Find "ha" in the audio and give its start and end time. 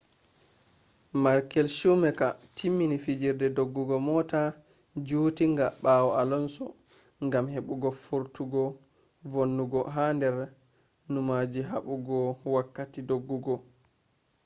9.93-10.05